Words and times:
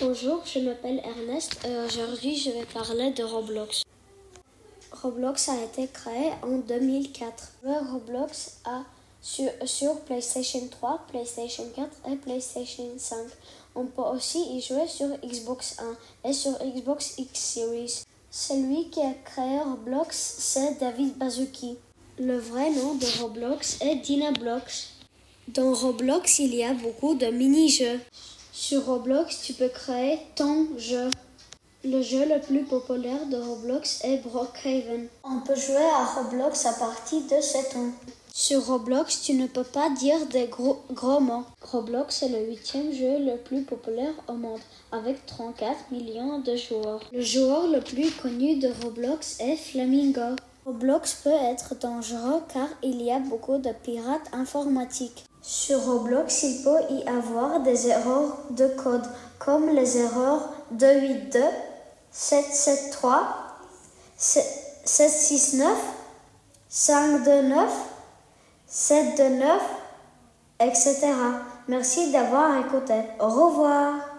Bonjour, 0.00 0.42
je 0.44 0.58
m'appelle 0.58 1.00
Ernest 1.04 1.56
et 1.64 1.86
aujourd'hui 1.86 2.36
je 2.36 2.50
vais 2.50 2.64
parler 2.64 3.12
de 3.12 3.22
Roblox. 3.22 3.84
Roblox 4.90 5.48
a 5.48 5.62
été 5.62 5.86
créé 5.86 6.32
en 6.42 6.58
2004. 6.58 7.52
Roblox 7.92 8.56
a 8.64 8.82
sur, 9.22 9.48
sur, 9.64 10.00
PlayStation 10.00 10.66
3, 10.68 11.06
PlayStation 11.12 11.62
4 11.76 11.88
et 12.10 12.16
PlayStation 12.16 12.88
5. 12.96 13.18
On 13.76 13.84
peut 13.84 14.02
aussi 14.02 14.56
y 14.56 14.60
jouer 14.60 14.88
sur 14.88 15.06
Xbox 15.24 15.76
1 16.24 16.28
et 16.28 16.32
sur 16.32 16.58
Xbox 16.58 17.14
X 17.16 17.38
Series. 17.38 18.02
Celui 18.32 18.90
qui 18.90 19.00
a 19.00 19.14
créé 19.24 19.60
Roblox, 19.60 20.16
c'est 20.16 20.80
David 20.80 21.16
Bazuki. 21.18 21.76
Le 22.18 22.36
vrai 22.38 22.70
nom 22.70 22.96
de 22.96 23.06
Roblox 23.20 23.80
est 23.80 23.96
Dynablox. 23.96 24.90
Dans 25.46 25.72
Roblox, 25.72 26.40
il 26.40 26.54
y 26.54 26.64
a 26.64 26.74
beaucoup 26.74 27.14
de 27.14 27.26
mini-jeux. 27.26 28.00
Sur 28.56 28.86
Roblox, 28.86 29.42
tu 29.42 29.52
peux 29.52 29.68
créer 29.68 30.20
ton 30.36 30.68
jeu. 30.78 31.10
Le 31.84 32.00
jeu 32.02 32.24
le 32.24 32.40
plus 32.40 32.62
populaire 32.62 33.26
de 33.26 33.36
Roblox 33.36 34.04
est 34.04 34.18
Brookhaven. 34.18 35.08
On 35.24 35.40
peut 35.40 35.56
jouer 35.56 35.74
à 35.84 36.04
Roblox 36.04 36.64
à 36.64 36.72
partir 36.74 37.20
de 37.22 37.42
7 37.42 37.74
ans. 37.74 37.90
Sur 38.32 38.64
Roblox, 38.64 39.22
tu 39.22 39.34
ne 39.34 39.48
peux 39.48 39.64
pas 39.64 39.90
dire 39.90 40.24
des 40.26 40.46
gros, 40.46 40.80
gros 40.92 41.18
mots. 41.18 41.42
Roblox 41.62 42.22
est 42.22 42.28
le 42.28 42.46
huitième 42.46 42.92
jeu 42.92 43.18
le 43.18 43.38
plus 43.38 43.62
populaire 43.62 44.14
au 44.28 44.34
monde, 44.34 44.60
avec 44.92 45.26
34 45.26 45.90
millions 45.90 46.38
de 46.38 46.54
joueurs. 46.54 47.00
Le 47.12 47.22
joueur 47.22 47.66
le 47.66 47.80
plus 47.80 48.12
connu 48.12 48.60
de 48.60 48.68
Roblox 48.84 49.40
est 49.40 49.56
Flamingo. 49.56 50.36
Roblox 50.64 51.22
peut 51.24 51.30
être 51.30 51.74
dangereux 51.80 52.40
car 52.52 52.68
il 52.84 53.02
y 53.02 53.10
a 53.10 53.18
beaucoup 53.18 53.58
de 53.58 53.70
pirates 53.82 54.30
informatiques. 54.32 55.24
Sur 55.46 55.84
Roblox, 55.84 56.42
il 56.44 56.62
peut 56.62 56.80
y 56.88 57.06
avoir 57.06 57.60
des 57.60 57.88
erreurs 57.88 58.38
de 58.48 58.66
code, 58.66 59.04
comme 59.38 59.68
les 59.68 59.98
erreurs 59.98 60.48
282, 60.70 61.38
773, 62.10 63.10
769, 64.16 65.68
529, 66.66 67.70
729, 68.66 69.60
etc. 70.60 71.12
Merci 71.68 72.10
d'avoir 72.10 72.56
écouté. 72.64 72.94
Au 73.20 73.28
revoir. 73.28 74.13